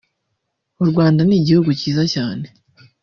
“U 0.83 0.85
Rwanda 0.89 1.21
ni 1.25 1.35
igihugu 1.39 1.69
cyiza 1.79 2.03
cyane 2.13 2.45